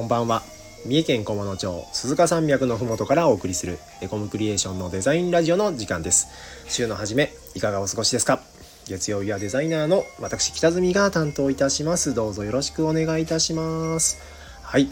[0.00, 0.42] こんばんは。
[0.86, 6.28] 三重県菰野町鈴鹿山脈のふもとからお送りするエコムクリエーションのデザインラジオの時間です。
[6.68, 8.40] 週の初めいかがお過ごしですか？
[8.86, 12.14] 月曜日はデザイナーの私北住が担当いたします。
[12.14, 14.16] どうぞよろしくお願いいたします。
[14.62, 14.88] はい。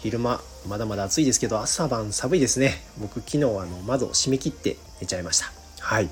[0.00, 2.82] 昼間まだまだ暑いですけど朝晩寒いですね。
[2.98, 5.50] 僕昨日あの窓を閉め切って寝ちゃいました。
[5.80, 6.10] はい。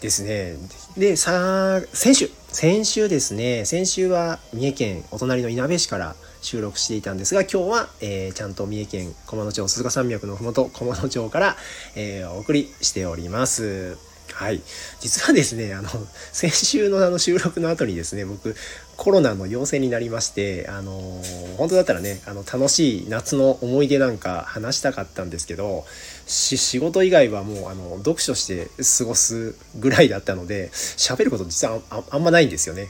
[0.00, 0.54] ですね。
[0.96, 2.30] でさ先週。
[2.48, 3.66] 先週ですね。
[3.66, 11.56] 先週は三重県お隣のいなべ市から収録していたんですが今日は、えー、ちゃんと三重県菰野町鈴鹿山脈のふもと菰野町から、
[11.96, 13.98] えー、お送りしております
[14.32, 14.60] はい。
[15.00, 15.88] 実はですね、あの、
[16.32, 18.54] 先週のあの収録の後にですね、僕、
[18.96, 21.22] コロナの陽性になりまして、あの
[21.56, 25.84] 本当だったらね、あの、楽しい夏の思い出なんか話したかったんですけど、
[26.26, 32.88] 仕事以外はもう、あの、読書して過ごすぐらいだったので、喋ること実はああんまないんですよね。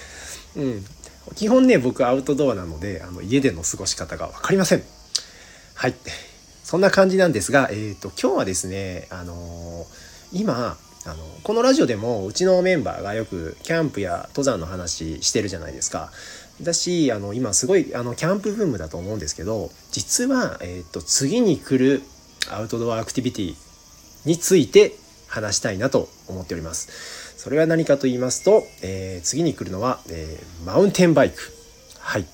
[0.56, 0.86] うん。
[1.34, 4.82] 基本ね、僕アウトドアなので、あの、家での過ごし方が分かりません。
[5.74, 5.94] はい。
[6.64, 16.10] そんな感じなんですが、えっ、ー、と、今日はですね、あのー今あのこのラジオでもうちのメンバーがよくキャンプや登山の話してるじゃないですか。
[16.60, 22.02] だしあの今すごいあのキャンプブームだと思うんですけど実は、えーと、次に来る
[22.50, 23.54] アウトドアアクティビティ
[24.26, 24.92] について
[25.28, 27.27] 話したいなと思っております。
[27.38, 31.36] それは何かと言いますと、えー、次に来るのは、えー、マウンテンバイク。
[32.00, 32.26] はい。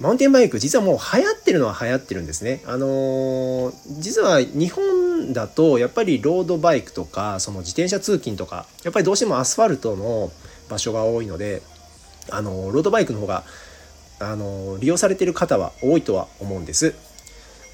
[0.00, 2.62] マウンテンバイク実はもう流行ってるのは流行ってるんですね。
[2.66, 10.30] あのー、実は日本だとやっぱりロードバイクとかその自転車通勤とかやっぱりどうしてもアスファルトの
[10.68, 11.62] 場所が多いので、
[12.30, 13.44] あの、ロードバイクの方が、
[14.20, 16.94] あの、利用されてる方は多いとは思うんです。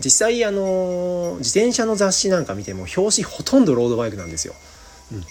[0.01, 4.55] 実際あの自転車の雑誌なんか見ても表紙ほとんどロードバイクなんですよ。
[5.13, 5.25] うん、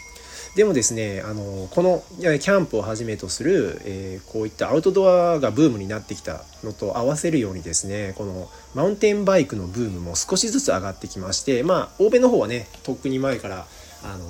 [0.56, 13.66] でもですねあのこのキャンプをはじめとする、えー、こういったアウトドアがブームになってきたのと合わせるようにですねこのマウンテンバイクのブームも少しずつ上がってきましてまあ欧米の方はねとっくに前から
[14.04, 14.26] あの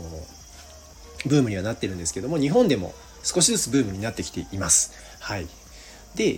[1.26, 4.92] ブームにはなってるんですけども日本でも少しずつブームになってきています。
[5.20, 5.48] はい
[6.16, 6.30] で、え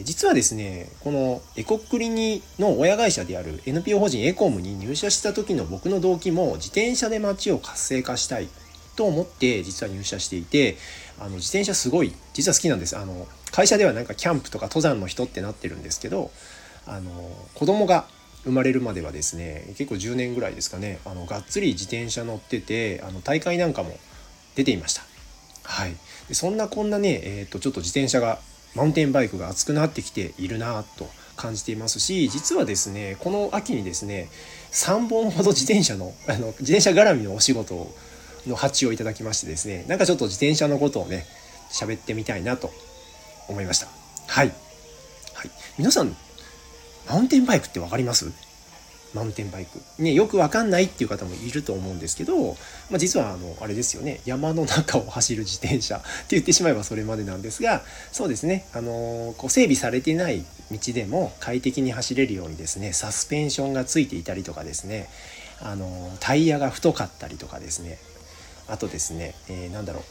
[0.00, 8.48] ー、実はですねこのエコックリニの親会社である NPO 法人エコムに入社した時の僕の動機も自転車で街を活性化したい
[8.96, 10.76] と思って実は入社していて
[11.18, 16.30] あの自転車すごい実は好きなんですあの会社ではなんかキャンプとか登山の人ってなってるんですけど
[16.86, 17.10] あの
[17.54, 18.06] 子供が
[18.44, 23.96] 生まれるまではですね結構10年ぐらいですかねあのがっつり自転車乗っててあの大会なんかも
[24.56, 25.02] 出ていました。
[25.64, 25.94] はい、
[26.28, 28.40] でそんなこんなね、えーと、ちょっと自転車が
[28.74, 34.28] マウンテンバイクが熱くなってきているなと感じていますし実はですねこの秋にですね
[34.72, 37.94] 3本ほど自転車のあの自転車絡みのお仕事を
[38.46, 41.26] の発注をいただきましてですねなんかちょっと自転車のことをね
[41.70, 42.70] 喋ってみたいなと
[43.48, 43.88] 思いました。
[44.28, 44.52] はい、は
[45.44, 46.14] い、皆さん
[47.08, 48.32] マウンテンバイクって分かります？
[49.14, 49.78] マウンテンバイク。
[50.02, 52.52] ねよく分かんないっていう方もいると思うんですけど、
[52.90, 54.20] まあ、実はあのあれですよね。
[54.24, 58.64] 山の中を走る自転車って言ってしまえばそれまでなんですがそうですね。
[58.72, 65.08] あのこう整備されてない道でも快適に走れるようにですねサスペンションがついていたりとかですね
[65.60, 67.98] あのタイヤが太かったりとかですね
[68.68, 70.02] あとですね、えー、なんだろう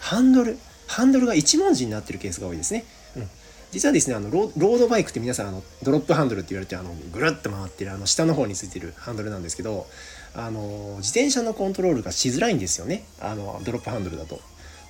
[0.00, 2.84] ハンドルハンドルが一文字になってるケースが多いですね。
[3.16, 3.28] うん、
[3.72, 9.86] 実はですねあのロードバイクって皆さんあのドロップハンドルって言われてあのぐるっと回ってるあの下の方についてるハンドルなんですけど
[10.34, 14.40] あの自転車のコントロールがしづらいんですよねあのドロップハンドルだと。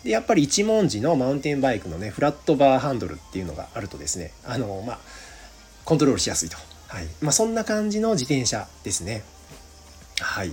[0.04, 4.98] でやっぱり一文字のマウンテンバイクのねフラットバーハンドルっていうのがあるとですねあのまあ
[5.84, 6.56] コントロールしやすいと。
[6.88, 9.24] はいまあ、そんな感じの自転車ですね。
[10.20, 10.52] はい。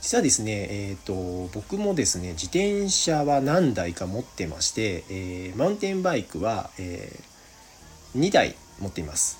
[0.00, 9.38] 実はですね、えーと、僕もですね自転車は何台か持ってまして、えー、マウンテンバイクは、えー、2台持っています。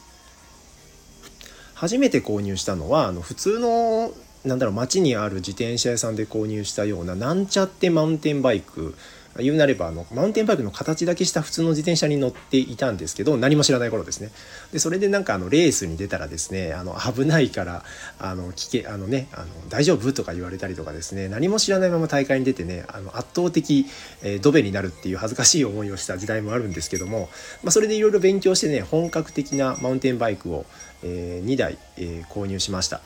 [1.75, 4.11] 初めて購入したのはあの普通の
[4.45, 8.97] なんだろう街にある自転車屋さんで購入したようななんちゃってマウンテンバイク
[9.43, 14.31] 言うなればあのマウンテンバイクの形だけした普通の自転車に乗っていたんですけど何も知らない頃ですね。
[14.73, 17.85] でそれでなんかあのレースに出たらですねあの危ないから
[18.19, 23.87] あの聞けあのねあの大丈夫とか言われたりとかですね何も知らないまま大会に出てねあの圧倒的、
[24.23, 27.29] えー、ドベになるっていう恥ずかしい思いをした時代もあるんですけども、
[27.63, 30.67] まあ、それでいろいろ勉強してね本格的なマウンテンバイクを、
[31.03, 33.01] えー、2台、えー、購入しました。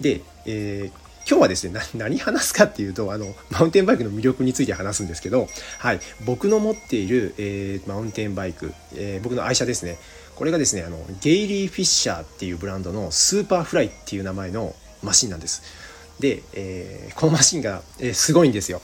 [0.00, 5.48] で、えー今日はですね何話すかっていうとあのマウンテンバイクの魅力について話すんですけど、
[5.78, 9.98] はい、僕の持っている、えー、マウンテンバイク、えー、僕の愛車ですね。
[10.36, 15.62] これがですねあのゲイリー・フィッシャーっていうブランドのスーパーフライっていう名前のマシンなんです。
[16.20, 18.82] で、えー、このマシンが、えー、すごいんですよ。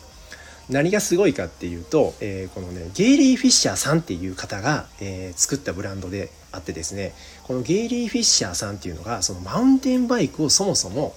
[0.71, 7.13] 何がすごいかっていうと、えー、このねゲイリー・フィッシャーさんっていう方が、えー、作ったブランドであってですね
[7.43, 11.15] このゲイリー・フィッシャーさんっていうのがそのマウンテンバイクをそもそも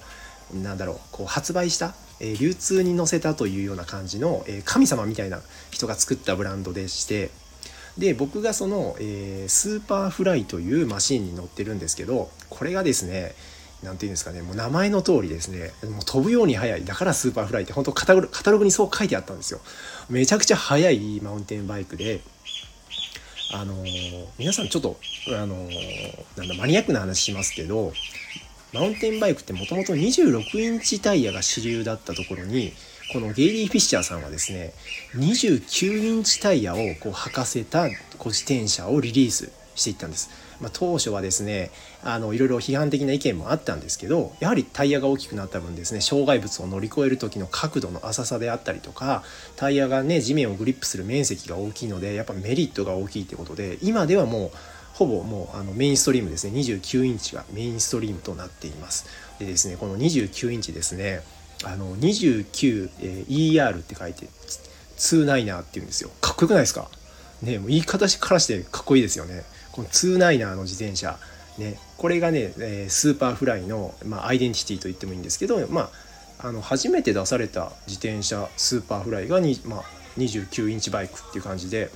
[0.53, 5.41] なんだろうこう発売した、え、流通に乗せたというような感じの、え、神様みたいな
[5.71, 7.31] 人が作ったブランドでして
[7.97, 13.35] で僕がその、えー、スーパーフライというマシンに乗ってるんですけどこれがですね
[13.83, 18.13] 何て言うんですかねもう名前の通りですねもう飛ぶように速いだからスーパーフライって本当カタ
[18.51, 19.59] ログにそう書いてあったんですよ。
[20.09, 22.21] めちゃくちゃ速いマウンテンバイクで
[23.53, 24.97] あのー、皆さんちょっと
[25.27, 27.93] あのー、なんだマニアックな話しますけど
[28.73, 32.73] マウンテンバイクってもともと26インチタイヤが主流だったところに
[33.11, 34.73] このゲイリー・フィッシャーさんはですね
[35.15, 40.29] 29インチタイヤをこう履かせた自転車をリリースしていったんです。
[40.59, 41.71] まあ、当初はですね
[42.03, 49.23] あのいろいろ批判的な意見もあったんですけどやはりタイヤが大きくなった分ですね障害物を乗り越える時の角度の浅さであったりとか
[49.57, 54.51] タイヤがね地面をグリップする面積が大きいのでやっぱメリットが大きいってことで今ではもう
[54.93, 56.53] ほぼもうあのメインストリームですね。
[56.59, 59.05] 29インチがメインストリームとなっています。
[59.39, 61.21] でですねこの29インチですね
[61.63, 64.27] あの 29ER って書いて
[64.97, 66.11] 29っていうんですよ。
[66.21, 66.87] かっこよくないですか？
[67.41, 69.43] ねもう言い方からしてかっこいいですよね。
[69.71, 71.17] この29の自転車
[71.57, 75.89] ねこれがね、えスーパーフライの、まあ、アイデンティティと言ってもいいんですけどま
[76.39, 79.83] ああの初めて出された自転車スーパーフライがに、まあ、
[80.17, 81.89] 29インチバイクっていう感じで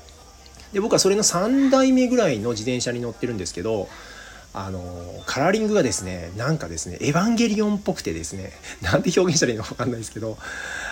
[0.73, 3.87] で僕はそれの3代目ぐらいの自転車に乗ってるんですけど
[4.53, 4.81] あの
[5.27, 10.37] カラーリングがですねなんかですねエヴァンゲリオンっぽくてですね なんて表現したらいいのか分かんないですけど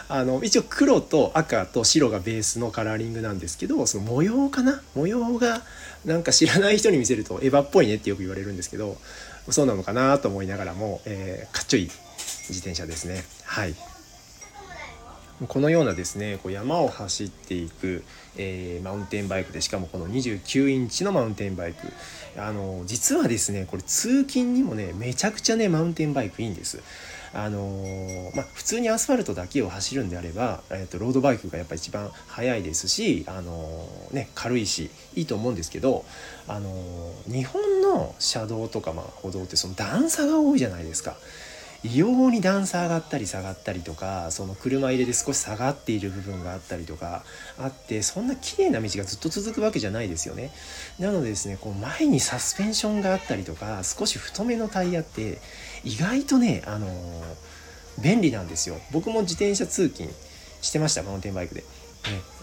[0.07, 4.81] あの一応黒と赤と白がベースのカラーリングなんですけどその模様かな？
[4.93, 5.63] 模様が
[6.05, 8.97] なんか知らない人に見せるとエヴァっぽいねってよく言われるんですけど
[9.49, 11.91] そうなのかなと思いながらも、えー、かっちょいい
[12.49, 13.75] 自転車ですねはい。
[15.47, 18.03] このようなですねこう山を走っていく、
[18.37, 21.87] えー、マウンテンバイクでしかもこの29インチのマウンテンバイク
[22.37, 26.81] あの実はですねこれ通勤にもねめちゃくちゃねマウンテンバイクいいんです。
[27.37, 36.05] あのー、まあ、普通にアスファルトだけを走るんであれば、えーと、ロードバイクがやっぱ一番速いですし、あのー、ね、軽いしいいと思うんですけど、
[36.47, 36.71] あの
[37.27, 41.17] 日本の車道とか、まあ、歩道ってその段差が多いじゃないですか。
[41.85, 47.23] 異様に段差上がったり下がったりとかその車入れで少し下がっている部分があったりとか
[47.59, 50.49] あってそんな綺麗な道がずっと続くわけじゃないですよね。
[50.97, 55.39] なのでですねこう前にサスペンションがあったりとか少し太めのタイヤって
[55.83, 56.91] 意外とねあのー、
[58.01, 58.77] 便利なんですよ。
[58.91, 60.09] 僕も自転車通勤
[60.61, 61.67] してましたマウンテンバイクで、ね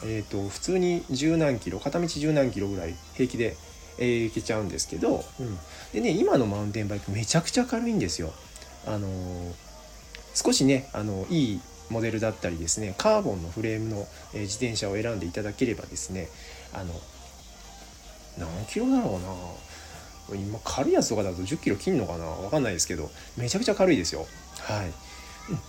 [0.04, 3.56] えーと、普通に十何キロ片道十何キロぐらい平気で、
[3.98, 5.58] えー、行けちゃうんですけど、うん、
[5.92, 8.32] でね今のマウンテンバイクめちゃくちゃ軽いんですよ。
[8.86, 9.08] あの
[10.34, 16.28] 少しねあのいいモデルだったりですねカーボンのフレームの、え自転車を選んでいただければですね
[16.72, 16.94] あの
[18.38, 19.28] 何キロだろうな。
[20.36, 22.24] 今軽いやつとかだと10キロ切んのかな？
[22.24, 24.26] 分かんないですけどめちゃくちゃ軽いですよ。
[24.60, 24.92] はい。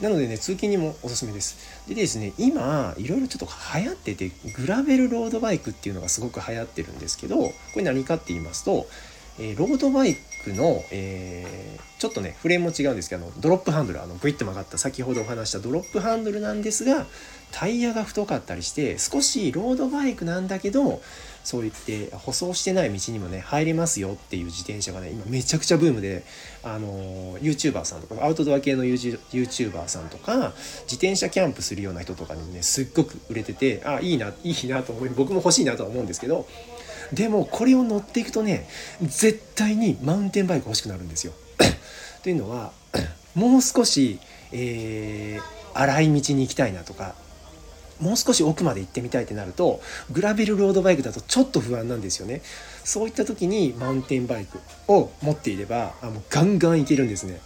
[0.02, 1.58] なのでね通勤にもおすすめです。
[1.88, 8.86] でですね今いろいろちょっと流行っててグラベルロードバイクっていうのがすごく流行ってるんですけどこれ何かって言いますと
[9.40, 17.06] えー、ロードバイクの、えー、ちょっとねフレームも違うんですけどドロップハンドルあのグイッと曲がった先ほどお話したドロップハンドルなんですが
[17.52, 21.02] タイヤが太かったりして少しロードバイクなんだけど
[21.44, 26.24] そう言って舗装してない道にもね入れますよっていう自転車がね今めちゃくちゃブームで
[26.64, 36.48] あの YouTuber さんとかアウトドア系の YouTuber さんとか自転車キャンプするような人とかにねすっごく売れててあいいないいなと思い僕も欲しいなとは思うんですけど
[37.12, 38.68] でもこれを乗っていくとね
[39.02, 41.34] 絶対にマウンテンバイク欲しくなるんですよ。
[42.24, 42.72] というのは
[43.36, 44.20] もう少し、
[44.52, 45.44] えー、
[45.74, 47.16] 荒い道に行きたいなとか
[48.00, 49.82] もう少し奥まで行ってみたいってなると
[50.12, 52.42] グラベルロードバイクだとちょっと不安なんですよね
[52.84, 57.40] そういった時にマウンテンバイクを持っていればあもうガンガン行けるんですね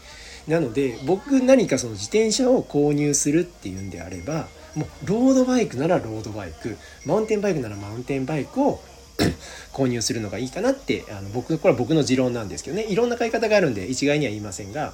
[0.48, 8.80] なので僕何かその自転車を購入するっていうんであればもうロードバイクならロードバイクマウンテンバイクならマウンテンバイクを
[9.74, 12.86] 購入するのがいいかなってあの僕これは僕の持論なんですけどね。
[12.88, 14.94] いろんな買い方があるんで一概には言いませんが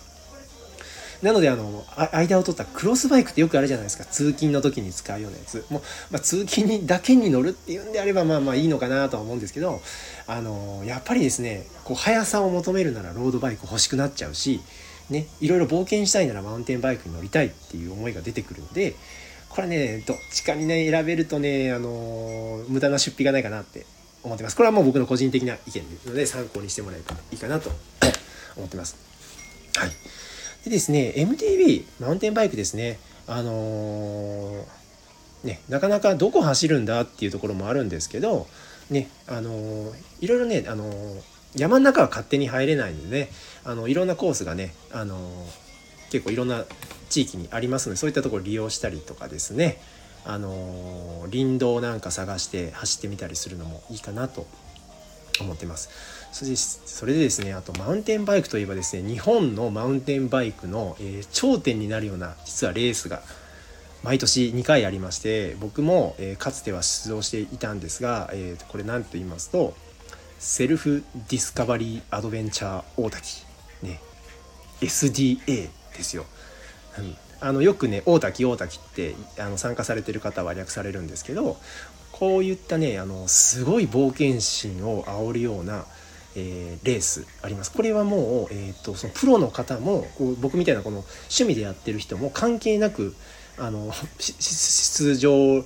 [1.24, 4.04] なのであの間を取ったクロスバイクってよくあるじゃないですか。
[4.04, 5.66] 通勤の時に使うようなやつ。
[5.70, 9.82] もう、まあ、通勤にだけに乗るっていうんであればまあまあいいのかなとは思うんですけど
[10.28, 14.60] あのやっぱりですねこう速さを求めるならロードバイク欲しくなっちゃうし
[15.10, 18.96] ねいろいろ冒険したいならマウンテンバイクに乗りたいっていう思いが出てくるので
[19.48, 23.86] これねどっちかにね選べるとねあの無駄な出費がないかなって
[24.24, 24.56] 思ってます。
[24.56, 27.72] これはもう僕の個人的な意見ですので参考にしてもらえばいいかなと
[28.58, 28.96] 思ってます。
[29.76, 29.92] はい。
[30.66, 34.66] でですね、MTB、マウンテンバイクですね、あのー、
[35.44, 38.48] ね、なかなかどこ走るんだっていうところもあるんですけど、
[38.90, 41.22] ね、あのー、いろいろね、あのー、
[41.56, 43.30] 山の中は勝手に入れないのでね
[43.64, 45.18] あのいろんなコースがねあの
[46.12, 46.66] 結構いろんな
[47.10, 49.80] 地域にありますのでそういったところを利用したりとかですね
[50.26, 54.46] あの林道なんか探して走ってみたりするのもいいかなと
[55.42, 55.90] 思ってます。
[56.32, 63.22] それでそれでですねあとマウンテンバイクといえばですね日本のマウンテンバイクの、えー、頂点になるような実はレースが
[64.04, 69.76] 毎年2回ありまして僕も、えー、かつては出場していたんですが、えー、これ何と言いますと
[70.40, 73.46] Self Discovery Adventure 王滝
[73.84, 74.00] ね
[74.82, 76.26] SDA ですよ。
[76.98, 81.58] うんあのよくね王滝王滝ってあの参加されてる方は略されるんですけど
[82.14, 85.84] こういったねあのすごい冒険心を煽るような、
[86.38, 93.14] えー、レースありますこれはもう、えーと、そのプロの方もこう僕みたいなこの趣味でやってる人も関係なく
[93.58, 95.66] あの出場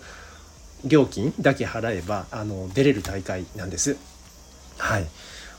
[0.84, 3.98] 料金だけ払えばあの出れる大会なんです。
[4.78, 5.08] はい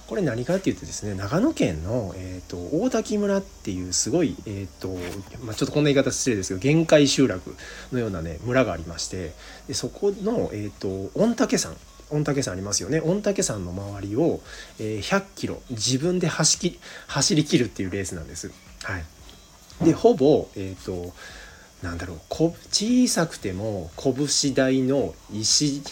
[0.09, 4.89] これ何かっていうとですね長野県の、えーと、大滝村っていうすごい、えーと
[5.45, 7.55] まあ、ちょっとこんな言い方失礼ですけど限界集落
[7.93, 9.33] のようなね村がありまして
[9.67, 11.77] でそこの、えーと、御嶽山
[12.11, 14.41] 御嶽山ありますよね御嶽山の周りを、
[14.81, 18.51] えー、100キロ自分で走き走りきるっていうレースなんです。
[18.85, 21.13] はい、でほぼ、えーと、
[21.83, 25.83] なんだろう小さくても拳大の石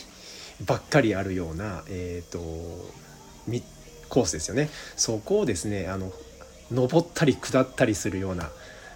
[0.65, 2.97] ばっかりあるような、えーと
[4.09, 4.71] コースですよね。
[4.97, 6.13] そこをですねあの
[6.71, 8.51] 登ったり下ったりするような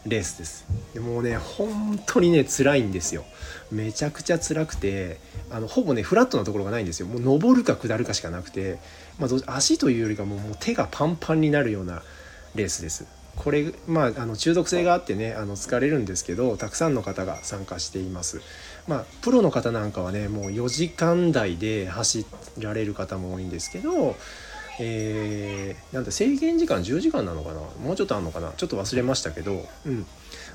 [0.06, 0.66] レースです。
[0.94, 3.24] でもうね本当にね辛いんですよ。
[3.70, 5.18] めちゃくちゃ辛くて
[5.50, 7.06] あのほぼねフラットなところがないんですよ。
[7.06, 8.78] もう登るか下るかしかなくて、
[9.18, 12.02] まあ、足というよりかももう手がパンパンになるような
[12.54, 13.06] レースです。
[13.36, 18.40] これまああの中毒性があってねあの疲れるんですけどたくさんの方が参加しています。
[18.88, 22.26] まあプロの方なんかはねもう4時間台で走
[22.58, 24.16] られる方も多いんですけど
[24.82, 27.60] えー、なんだ制限時間10時間なのかな？
[27.84, 28.50] もうちょっとあるのかな？
[28.56, 30.06] ちょっと忘れましたけど、うん、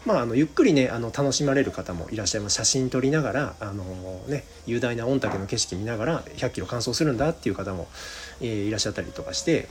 [0.04, 2.56] まああのゆっくりねあの楽しまれる方もいらっしゃいます。
[2.56, 3.84] 写真撮りながらあの、
[4.28, 7.88] ね、雄大な御嶽の景色見ながら100キロ完走するんだっていう方も、
[8.42, 9.68] えー、いらっしゃったりとかして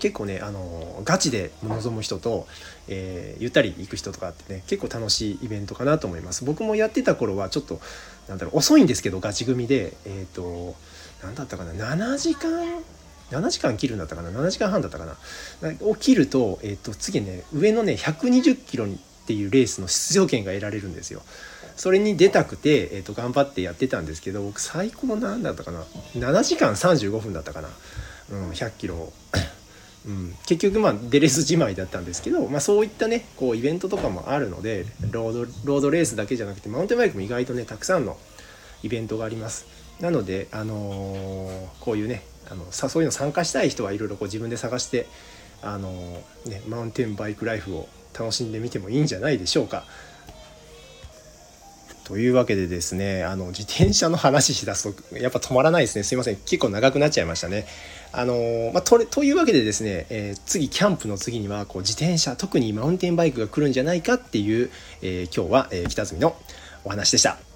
[0.00, 2.48] 結構ねあのガチで臨む人と、
[2.88, 6.44] えー、ゆったり行く人とかってね結構楽しいイベントかなと思います。
[6.44, 7.80] 僕もやってた頃はちょっと
[8.28, 10.74] なんだろう遅いんですけどガチ組でえっ、ー、と
[11.22, 12.82] 何だったかな？7時間
[13.32, 15.16] 7時間切るんだったかな？7時間半だったかな？
[15.80, 18.88] を切ると,、えー、と次ね上のね120キロっ
[19.26, 21.22] ていうレースの出場権が得られるんですよ。
[21.76, 25.82] それに出たくて、えー、と頑張ってやってたんですけど僕最高なんだったかな
[26.14, 27.68] ？7時間35分だったかな、
[28.30, 29.12] うん、100キロ。
[30.04, 38.18] うん、結局まあ出れずじまいだったんですけど、まあ、そういったねこうイベントとかもあるのでロードロードレースだけじゃなくてマウンテンバイクも意外とねたくさんの
[38.82, 39.64] イベントがあります。
[40.02, 45.06] なので、あのー、こういうねあのそういうの参加したい人はいろいろ自分で探して
[45.62, 45.90] あの、
[46.44, 49.84] ね、マウンテンバイクライフを楽しんでみてもいいんじゃないでしょうか。
[52.04, 57.66] というわけでですねあの自転車の話しだすとやっぱ止まらないですねすいません結構長くなっちゃいましたね。
[58.12, 64.68] あのまあ、とというわけでですね、えー、次キャンプの次にはこう自転車特にマウンテンバイクが来るんじゃないかっていう、
[65.00, 66.36] えー、今日は、えー、北住の
[66.84, 67.51] お話でした。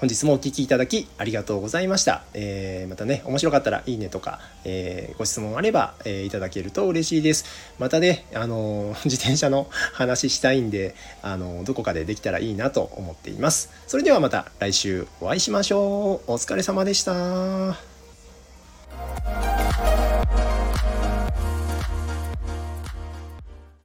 [0.00, 2.22] 本日もお聴きいただきありがとうございました。
[2.32, 7.44] えー、またね、面白かったらいいねとか、えー、ご質問あれば、えー、いただけると嬉しいです。
[7.80, 13.70] またね、あの自転車の話したいんで、あのどこかでできたらいいなと思っています。
[13.88, 16.32] それではまた来週お会いしましょう。
[16.32, 17.76] お疲れ様でした。